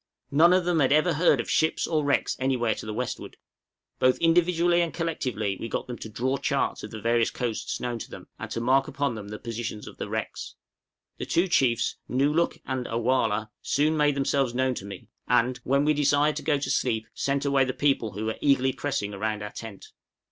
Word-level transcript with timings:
None 0.31 0.51
of 0.51 0.65
them 0.65 0.79
had 0.79 0.91
ever 0.91 1.13
heard 1.13 1.39
of 1.39 1.47
ships 1.47 1.85
or 1.85 2.03
wrecks 2.03 2.35
anywhere 2.39 2.73
to 2.73 2.87
the 2.87 2.93
westward. 2.95 3.37
Both 3.99 4.17
individually 4.17 4.81
and 4.81 4.91
collectively 4.91 5.55
we 5.59 5.67
got 5.69 5.85
them 5.85 5.99
to 5.99 6.09
draw 6.09 6.37
charts 6.37 6.81
of 6.81 6.89
the 6.89 6.99
various 6.99 7.29
coasts 7.29 7.79
known 7.79 7.99
to 7.99 8.09
them, 8.09 8.25
and 8.39 8.49
to 8.49 8.59
mark 8.59 8.87
upon 8.87 9.13
them 9.13 9.27
the 9.27 9.37
positions 9.37 9.85
of 9.87 9.97
the 9.99 10.09
wrecks. 10.09 10.55
The 11.19 11.27
two 11.27 11.47
chiefs, 11.47 11.97
Nōo 12.09 12.33
luk 12.33 12.57
and 12.65 12.87
A 12.87 12.97
wăh 12.97 13.29
lah, 13.29 13.47
soon 13.61 13.95
made 13.95 14.15
themselves 14.15 14.55
known 14.55 14.73
to 14.73 14.85
me, 14.85 15.07
and, 15.27 15.59
when 15.63 15.85
we 15.85 15.93
desired 15.93 16.35
to 16.37 16.41
go 16.41 16.57
to 16.57 16.71
sleep, 16.71 17.05
sent 17.13 17.45
away 17.45 17.63
the 17.63 17.71
people 17.71 18.13
who 18.13 18.25
were 18.25 18.39
eagerly 18.41 18.73
pressing 18.73 19.11
round 19.11 19.43
our 19.43 19.51
tent. 19.51 19.89